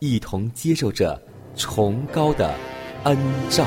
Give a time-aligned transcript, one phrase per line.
[0.00, 1.20] 一同接受着
[1.54, 2.54] 崇高的
[3.04, 3.16] 恩
[3.50, 3.66] 照。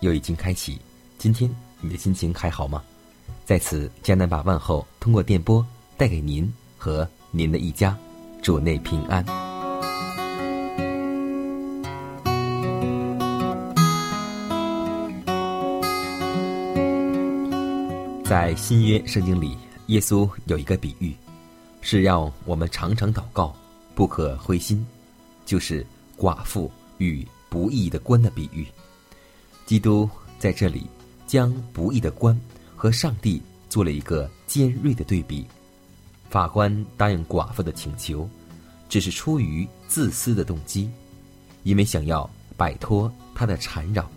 [0.00, 0.78] 又已经开启，
[1.18, 2.82] 今天你的心情还好吗？
[3.44, 5.64] 在此，江南把问候通过电波
[5.96, 7.96] 带给您和您的一家，
[8.42, 9.24] 主内平安。
[18.24, 21.14] 在新约圣经里，耶稣有一个比喻，
[21.80, 23.56] 是让我们常常祷告，
[23.94, 24.86] 不可灰心，
[25.46, 25.84] 就是
[26.18, 28.66] 寡妇与不义的官的比喻。
[29.68, 30.08] 基督
[30.38, 30.86] 在这里
[31.26, 32.34] 将不义的官
[32.74, 35.46] 和上帝做了一个尖锐的对比。
[36.30, 38.26] 法官答应寡妇的请求，
[38.88, 40.90] 只是出于自私的动机，
[41.64, 44.10] 因为想要摆脱他的缠绕。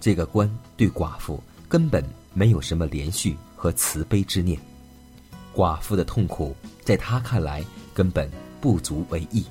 [0.00, 1.38] 这个官对寡妇
[1.68, 4.58] 根本没有什么怜恤和慈悲之念，
[5.54, 7.62] 寡妇的痛苦在他看来
[7.92, 9.44] 根本不足为意，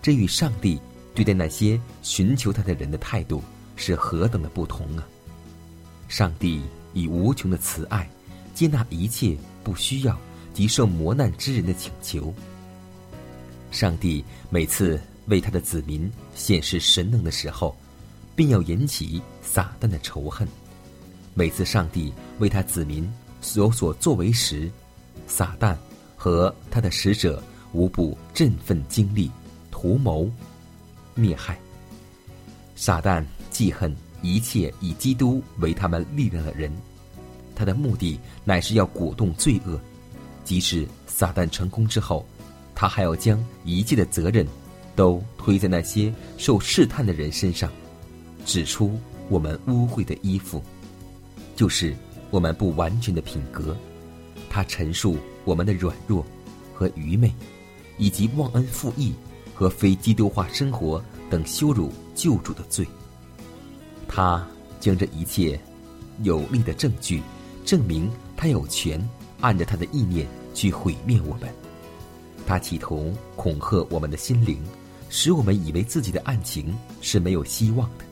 [0.00, 0.80] 这与上帝
[1.18, 3.42] 对待那些寻求他的人的态度
[3.74, 5.04] 是何等的不同啊！
[6.06, 6.62] 上帝
[6.94, 8.08] 以无穷的慈爱
[8.54, 10.16] 接纳一切不需要
[10.54, 12.32] 及受磨难之人的请求。
[13.72, 17.76] 上帝每次为他的子民显示神能的时候，
[18.36, 20.46] 并要引起撒旦的仇恨。
[21.34, 23.12] 每次上帝为他子民
[23.56, 24.70] 有所作为时，
[25.26, 25.76] 撒旦
[26.16, 27.42] 和他的使者
[27.72, 29.28] 无不振奋精力，
[29.72, 30.30] 图谋
[31.18, 31.58] 灭害。
[32.76, 36.72] 撒旦记恨一切以基督为他们力量的人，
[37.54, 39.78] 他的目的乃是要鼓动罪恶。
[40.44, 42.24] 即使撒旦成功之后，
[42.74, 44.46] 他还要将一切的责任
[44.94, 47.70] 都推在那些受试探的人身上，
[48.46, 50.62] 指出我们污秽的衣服，
[51.56, 51.94] 就是
[52.30, 53.76] 我们不完全的品格。
[54.48, 56.24] 他陈述我们的软弱
[56.72, 57.30] 和愚昧，
[57.98, 59.12] 以及忘恩负义
[59.58, 62.86] 和非基督化生活等羞辱救主的罪。
[64.06, 64.46] 他
[64.78, 65.58] 将这一切
[66.22, 67.20] 有力的证据，
[67.64, 69.04] 证明他有权
[69.40, 71.52] 按着他的意念去毁灭我们。
[72.46, 74.62] 他企图恐吓我们的心灵，
[75.08, 78.04] 使我们以为自己的案情是没有希望的，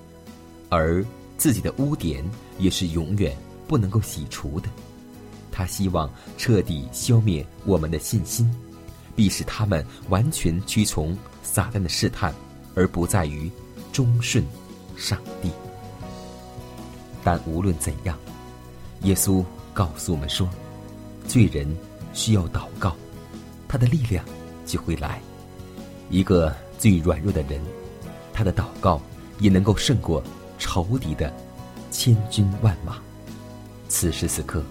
[0.69, 1.07] 而
[1.39, 2.29] 自己的污点
[2.59, 3.37] 也是永远
[3.69, 4.69] 不能够洗除的。
[5.53, 8.53] 他希望彻底消灭我们的信心，
[9.15, 11.17] 必使他们完全屈从
[11.57, 12.35] 撒旦的试探，
[12.75, 13.51] 而不在于
[13.91, 14.45] 忠顺
[14.95, 15.51] 上帝。
[17.25, 18.15] 但无论怎样，
[19.05, 19.43] 耶稣
[19.73, 20.47] 告诉我们说，
[21.27, 21.67] 罪人
[22.13, 22.95] 需要祷告，
[23.67, 24.23] 他的力量
[24.67, 25.19] 就会来。
[26.11, 27.59] 一个最软弱的人，
[28.35, 29.01] 他的祷告
[29.41, 30.23] 也能够胜过
[30.59, 31.33] 仇敌的
[31.91, 32.99] 千军万马。
[33.89, 34.63] 此时此刻，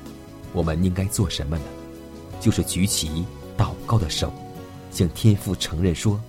[0.53, 1.63] 我们应该做什么呢？
[2.39, 3.25] 就是举起
[3.57, 4.31] 祷告的手，
[4.91, 6.21] 向天父承认说：“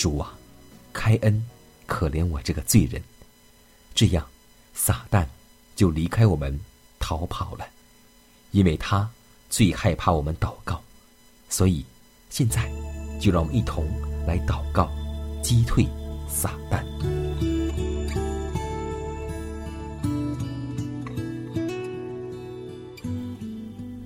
[0.00, 0.32] 主啊，
[0.94, 1.44] 开恩，
[1.84, 3.02] 可怜我这个罪人。”
[3.94, 4.26] 这样，
[4.72, 5.26] 撒旦
[5.76, 6.58] 就离开我们，
[6.98, 7.66] 逃跑了，
[8.52, 9.06] 因为他
[9.50, 10.80] 最害怕我们祷告。
[11.50, 11.84] 所以，
[12.30, 12.66] 现在
[13.20, 13.86] 就让我们一同
[14.26, 14.90] 来祷告，
[15.42, 15.86] 击退
[16.26, 16.82] 撒旦。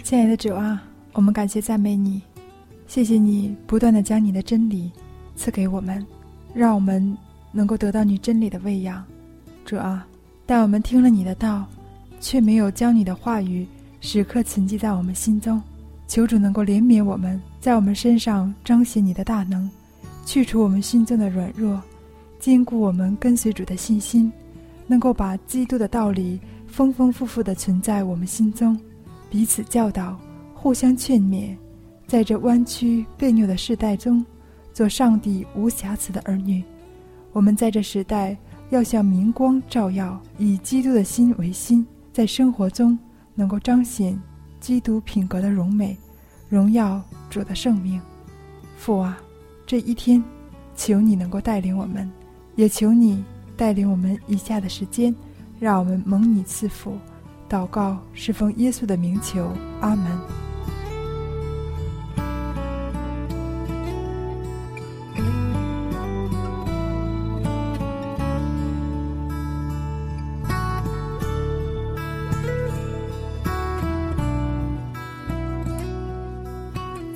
[0.03, 0.83] 亲爱的主啊，
[1.13, 2.21] 我们感谢赞美你，
[2.89, 4.91] 谢谢你不断的将你的真理
[5.37, 6.05] 赐给我们，
[6.55, 7.17] 让我们
[7.53, 9.05] 能够得到你真理的喂养。
[9.65, 10.07] 主啊，
[10.47, 11.65] 但我们听了你的道，
[12.21, 13.67] 却没有将你的话语
[14.01, 15.61] 时刻存记在我们心中。
[16.07, 19.69] 求主能够怜悯我们，在我们身上彰显你的大能，
[20.27, 21.81] 去除我们心中的软弱，
[22.39, 24.31] 坚固我们跟随主的信心，
[24.87, 28.79] 能够把基督的道理丰丰富富的存在我们心中。
[29.31, 30.17] 彼此教导，
[30.53, 31.57] 互相劝勉，
[32.07, 34.25] 在这弯曲别扭的时代中，
[34.75, 36.63] 做上帝无瑕疵的儿女。
[37.33, 38.37] 我们在这时代
[38.71, 42.99] 要像明光照耀，以基督的心为心，在生活中
[43.35, 44.21] 能够彰显
[44.61, 45.97] 基督品格的荣美，
[46.49, 47.01] 荣耀
[47.31, 48.01] 主的圣命。
[48.77, 49.19] 父啊，
[49.67, 50.23] 这一天，
[50.77, 52.11] 求你能够带领我们，
[52.57, 53.25] 也求你
[53.57, 55.15] 带领我们以下的时间，
[55.59, 56.99] 让我们蒙你赐福。
[57.49, 59.49] 祷告是奉耶稣的名求，
[59.81, 60.44] 阿门。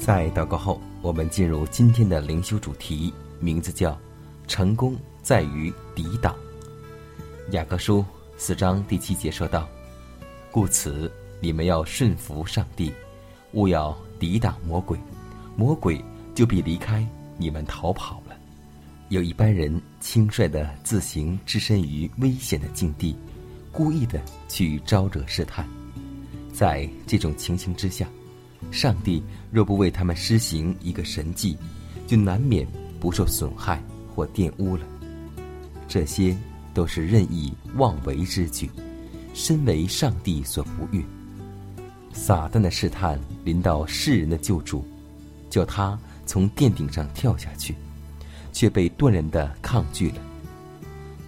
[0.08, 3.94] 在祷告后，我们进入今天的灵修主题，名字叫
[4.48, 6.34] “成功在于抵挡”。
[7.52, 8.02] 雅各书
[8.38, 9.68] 四章第七节说道。
[10.50, 11.12] 故此，
[11.42, 12.90] 你们要顺服上帝，
[13.52, 14.98] 勿要抵挡魔鬼，
[15.54, 16.02] 魔鬼
[16.34, 17.06] 就必离开
[17.36, 18.34] 你们逃跑了。
[19.10, 23.14] 有一般人轻率的自行置身于危险的境地，
[23.70, 24.18] 故意的
[24.48, 25.68] 去招惹试探。
[26.50, 28.08] 在这种情形之下，
[28.70, 31.56] 上帝若不为他们施行一个神迹，
[32.06, 32.66] 就难免
[33.00, 33.82] 不受损害
[34.14, 34.84] 或玷污了。
[35.86, 36.36] 这些
[36.74, 38.70] 都是任意妄为之举。
[39.34, 41.00] 身为上帝所不悦，
[42.12, 44.84] 撒旦的试探临到世人的救主，
[45.48, 45.96] 叫他
[46.26, 47.72] 从殿顶上跳下去，
[48.52, 50.16] 却被断然的抗拒了。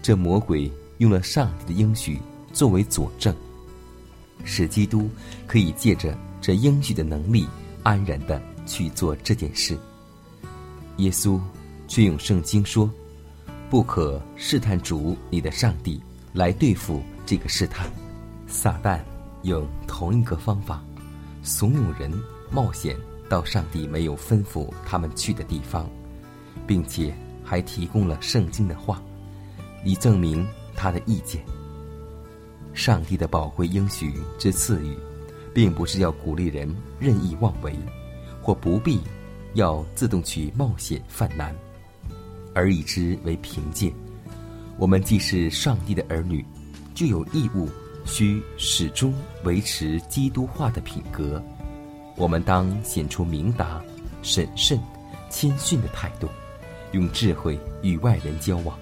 [0.02, 0.68] 这魔鬼
[0.98, 2.18] 用了上帝的应许
[2.52, 3.32] 作为佐证，
[4.44, 5.08] 使基督
[5.46, 7.46] 可以借着这应许的能力
[7.82, 9.78] 安然的去做这件事。
[10.96, 11.40] 耶稣
[11.88, 12.90] 却用圣经说
[13.70, 16.00] ：“不可试探主你的上帝，
[16.32, 17.90] 来对付这个试探。”
[18.46, 19.00] 撒旦
[19.42, 20.82] 用同一个方法，
[21.42, 22.12] 怂恿人
[22.50, 22.96] 冒险
[23.28, 25.88] 到上帝没有吩咐他们去的地方，
[26.66, 27.14] 并且
[27.44, 29.00] 还提供了圣经的话，
[29.84, 31.40] 以证明他的意见。
[32.74, 34.96] 上帝的宝贵应许之赐予，
[35.54, 37.74] 并不是要鼓励人任意妄为，
[38.40, 39.00] 或不必
[39.54, 41.54] 要自动去冒险犯难，
[42.54, 43.92] 而以之为凭借。
[44.78, 46.44] 我们既是上帝的儿女，
[46.94, 47.68] 就有义务。
[48.06, 49.14] 需始终
[49.44, 51.40] 维持基督化的品格，
[52.16, 53.80] 我们当显出明达、
[54.22, 54.80] 审慎、
[55.28, 56.26] 谦逊的态度，
[56.92, 58.76] 用智慧与外人交往。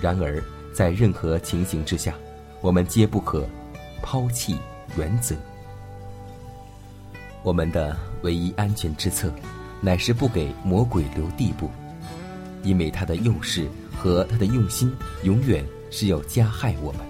[0.00, 0.42] 然而，
[0.72, 2.14] 在任何情形之下，
[2.60, 3.44] 我们皆不可
[4.00, 4.56] 抛弃
[4.96, 5.34] 原则。
[7.42, 9.32] 我们的唯一安全之策，
[9.80, 11.70] 乃是不给魔鬼留地步，
[12.62, 13.66] 因为他的用事
[13.96, 14.92] 和他的用心，
[15.22, 17.00] 永远是要加害我们。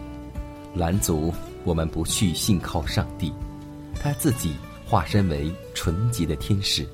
[0.74, 3.32] 拦阻我们不去信靠上帝，
[4.00, 4.54] 他自己
[4.86, 6.86] 化身为纯洁的天使，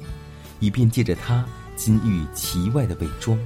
[0.59, 1.47] 以便借着他
[1.77, 3.39] 金玉其外的伪装，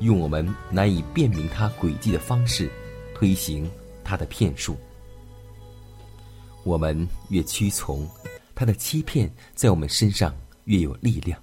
[0.00, 2.68] 用我们难以辨明他诡计的方式，
[3.14, 3.70] 推行
[4.02, 4.76] 他的骗术。
[6.64, 8.06] 我们越屈从，
[8.58, 10.34] 他的欺骗在我们身上
[10.64, 11.40] 越有力量。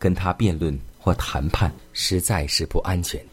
[0.00, 3.24] 跟他辩论或谈判实在是不安全，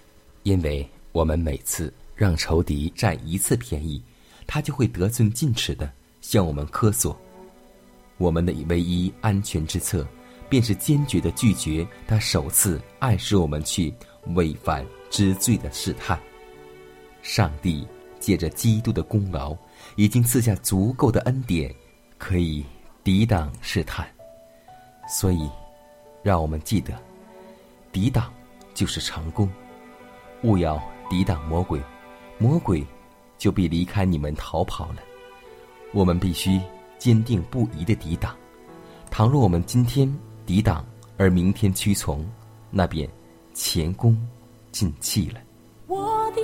[0.44, 1.92] 因为我们每次。
[2.18, 4.02] 让仇敌占一次便宜，
[4.48, 7.20] 他就会得寸进尺的向我们苛索。
[8.18, 10.08] 我们的唯一安全之策，
[10.48, 13.94] 便是坚决的拒绝他首次暗示我们去
[14.28, 16.18] 违反之罪的试探。
[17.22, 17.86] 上帝
[18.18, 19.54] 借着基督的功劳，
[19.98, 21.76] 已经赐下足够的恩典，
[22.18, 22.64] 可以
[23.06, 24.04] 抵挡试探。
[25.08, 25.48] 所以，
[26.24, 26.92] 让我们记得，
[27.92, 28.34] 抵挡
[28.74, 29.48] 就是成功。
[30.42, 31.80] 勿要抵挡魔鬼。
[32.40, 32.84] 魔鬼
[33.38, 34.96] 就必离开你们逃跑了。
[35.94, 36.60] 我们必须
[36.98, 38.36] 坚定不移的抵挡。
[39.12, 40.12] 倘若我们今天
[40.44, 40.84] 抵挡，
[41.16, 42.28] 而明天屈从，
[42.72, 43.08] 那便
[43.54, 44.20] 前功
[44.72, 45.40] 尽弃了。
[45.86, 46.44] 我的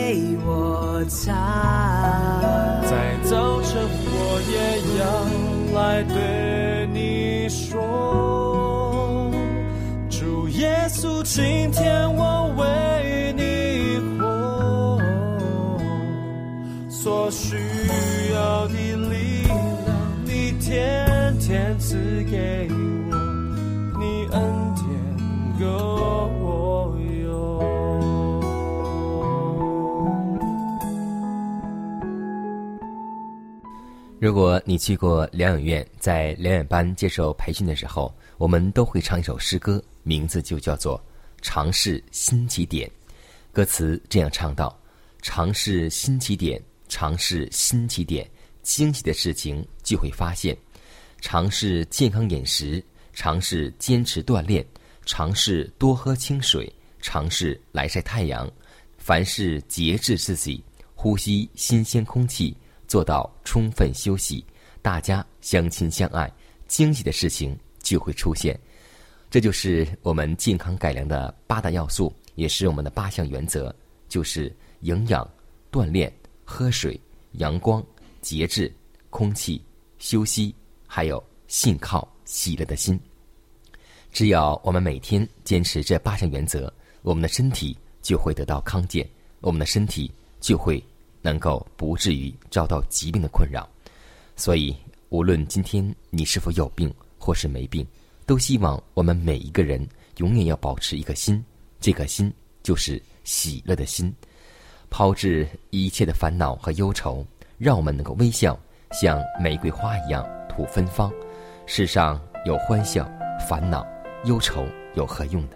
[34.21, 40.95] 如果你去过疗养院，在疗养班接受培训的时候，我们都会唱一首诗歌，名字就叫做
[41.41, 42.87] 《尝试新起点》。
[43.51, 44.79] 歌词这样唱道
[45.23, 48.29] ：“尝试新起点，尝试新起点，
[48.61, 50.55] 惊喜的事情就会发现。
[51.19, 54.63] 尝试健康饮食，尝试坚持锻炼，
[55.03, 58.47] 尝试多喝清水，尝试来晒太阳。
[58.99, 62.55] 凡事节制自己，呼吸新鲜空气。”
[62.91, 64.43] 做到充分休息，
[64.81, 66.29] 大家相亲相爱，
[66.67, 68.59] 惊喜的事情就会出现。
[69.29, 73.73] 这就是我们健康改良的八大要素，也是我们的八项原则，
[74.09, 75.25] 就是营养、
[75.71, 76.11] 锻炼、
[76.43, 76.99] 喝水、
[77.35, 77.81] 阳光、
[78.19, 78.69] 节制、
[79.09, 79.63] 空气、
[79.97, 80.53] 休息，
[80.85, 82.99] 还有信靠喜乐的心。
[84.11, 86.69] 只要我们每天坚持这八项原则，
[87.03, 90.83] 我们的身体就会得到康健，我们的身体就会。
[91.21, 93.67] 能够不至于遭到疾病的困扰，
[94.35, 94.75] 所以
[95.09, 97.85] 无论今天你是否有病或是没病，
[98.25, 101.43] 都希望我们每一个人永远要保持一颗心，
[101.79, 104.13] 这颗心就是喜乐的心，
[104.89, 107.25] 抛掷一切的烦恼和忧愁，
[107.57, 108.57] 让我们能够微笑，
[108.91, 111.11] 像玫瑰花一样吐芬芳。
[111.67, 113.09] 世上有欢笑，
[113.47, 113.85] 烦恼、
[114.25, 115.49] 忧愁有何用呢？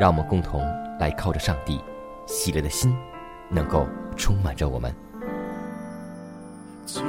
[0.00, 0.60] 让我们共同
[0.98, 1.80] 来靠着上帝，
[2.26, 2.92] 喜乐的心，
[3.48, 4.92] 能够充满着我们。
[6.86, 7.00] 主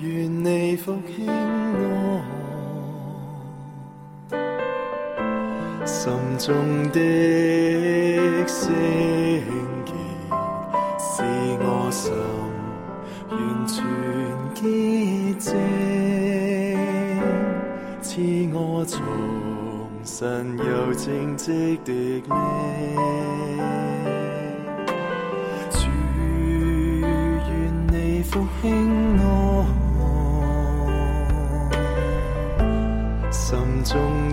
[0.00, 2.22] 愿你复兴我
[5.84, 6.54] 心中
[6.92, 6.98] 的
[8.46, 8.72] 圣
[9.84, 9.92] 洁，
[10.98, 11.22] 使
[11.60, 12.12] 我心
[13.30, 13.84] 完全
[14.54, 15.38] 洁。
[15.38, 15.54] 净，
[18.00, 18.10] 赐
[18.54, 18.96] 我重
[20.02, 20.26] 新
[20.58, 22.32] 又正直的命。
[33.30, 34.25] 心中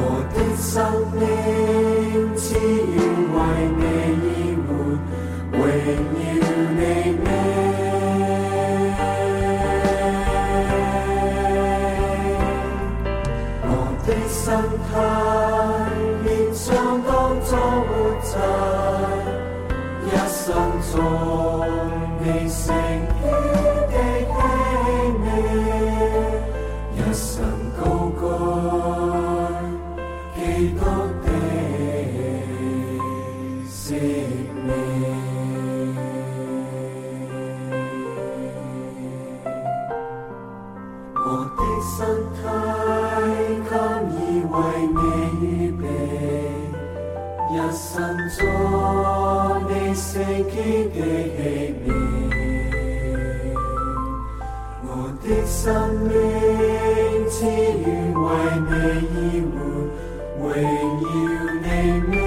[0.00, 0.02] 我
[0.34, 0.66] 的生
[1.12, 1.20] 命
[2.36, 2.46] 只
[2.94, 2.96] 愿
[3.34, 3.36] 为
[4.22, 4.24] 你
[4.66, 4.70] 而活，
[5.62, 5.62] 为
[6.14, 6.16] 你
[51.18, 51.86] 的起面，
[54.84, 54.88] 我
[55.22, 55.58] 的心
[56.08, 56.14] 灵
[57.30, 58.26] 只愿为
[58.64, 58.72] 你
[59.54, 59.56] 而
[60.38, 60.62] 活，荣
[61.02, 61.16] 耀
[62.10, 62.17] 你。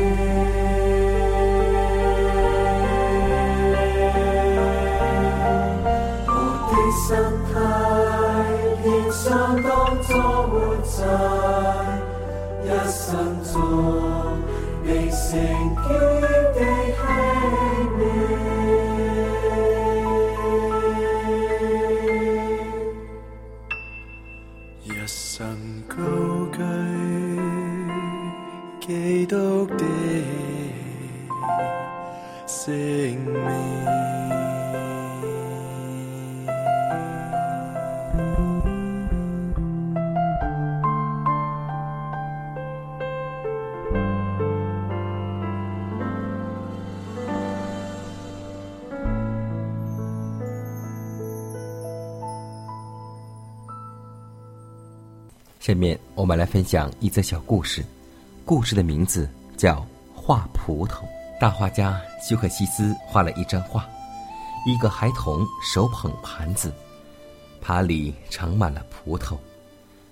[55.71, 57.81] 下面我们来分享一则小故事，
[58.43, 59.75] 故事的名字叫
[60.13, 60.95] 《画葡萄》。
[61.39, 63.87] 大画家休克西斯画了一张画，
[64.65, 66.73] 一个孩童手捧盘子，
[67.61, 69.37] 盘里盛满了葡萄，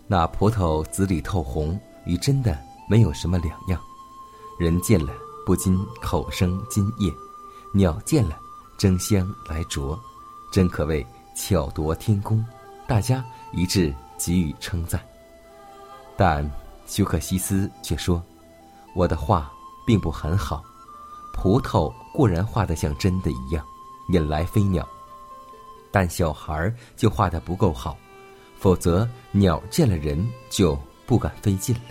[0.07, 3.77] 那葡萄紫里透红，与真的没有什么两样。
[4.57, 5.11] 人见了
[5.45, 7.11] 不禁口生津液，
[7.73, 8.39] 鸟见了
[8.77, 9.99] 争相来啄，
[10.53, 12.41] 真可谓巧夺天工。
[12.87, 15.03] 大家一致给予称赞。
[16.19, 16.45] 但
[16.85, 18.21] 休克西斯却说
[18.93, 19.49] ：“我的画
[19.87, 20.61] 并不很好，
[21.33, 23.65] 葡萄固然画得像真的一样，
[24.09, 24.85] 引来飞鸟，
[25.91, 27.97] 但小孩就画得不够好，
[28.57, 31.83] 否则鸟见了人就不敢飞近了。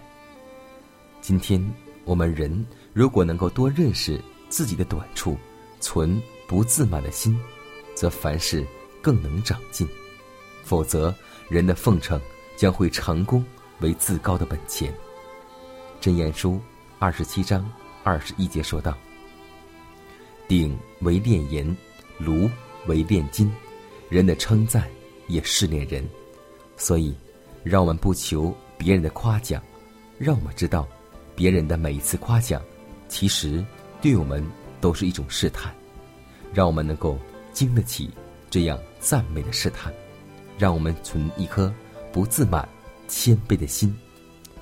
[1.23, 1.59] 今天
[2.05, 5.39] 我们人如果能够多认识自己的短处，
[5.81, 7.41] 存不自满的心，
[7.95, 8.63] 则凡事
[9.01, 9.89] 更能长进；
[10.65, 11.15] 否则，
[11.49, 12.21] 人的奉承
[12.59, 13.43] 将会成功。”
[13.81, 14.93] 为自高的本钱。
[16.01, 16.61] 真言书
[16.99, 17.69] 二十七章
[18.05, 18.97] 二十一节说道
[20.47, 21.77] ：“鼎为炼银，
[22.19, 22.49] 炉
[22.87, 23.53] 为炼金，
[24.09, 24.89] 人的称赞
[25.27, 26.09] 也试炼人。
[26.77, 27.15] 所以，
[27.65, 29.61] 让我们不求别人的夸奖，
[30.19, 30.87] 让我们知道，
[31.35, 32.63] 别人的每一次夸奖，
[33.09, 33.65] 其实
[34.01, 34.45] 对我们
[34.81, 35.75] 都是一种试探。
[36.55, 37.19] 让我们能够
[37.53, 38.11] 经得起
[38.49, 39.93] 这样赞美的试探，
[40.57, 41.73] 让我们存一颗
[42.13, 42.67] 不自满。”
[43.09, 43.93] 谦卑的心，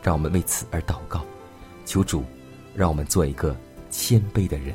[0.03, 1.23] 让我们为此而祷告，
[1.85, 2.25] 求主
[2.75, 3.55] 让我们做一个
[3.91, 4.75] 谦卑的人。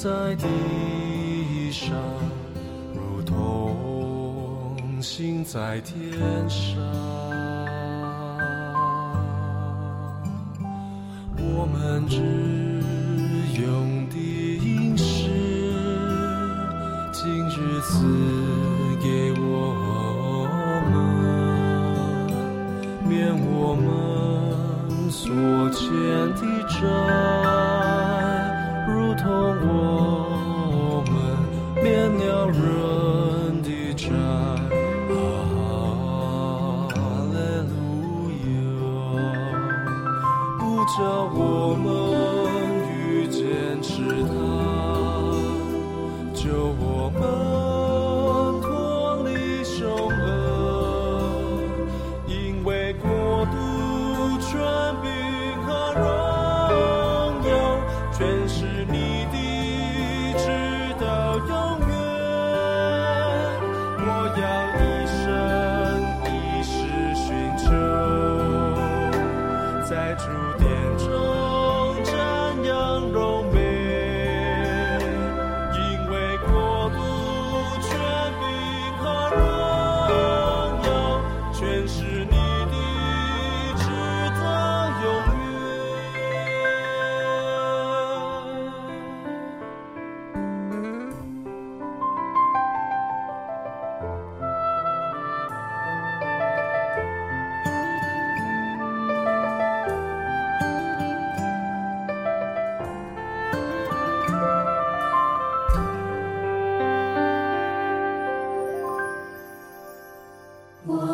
[0.00, 0.46] 在地
[1.72, 1.90] 上，
[2.94, 6.80] 如同心在天上，
[11.36, 12.16] 我们只
[13.60, 15.28] 用的饮食，
[17.12, 18.06] 今日赐
[19.02, 19.44] 给我
[20.92, 20.96] 们，
[23.08, 23.90] 免我们
[25.10, 25.28] 所
[25.70, 25.82] 欠
[26.36, 26.78] 的债，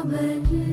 [0.05, 0.64] 们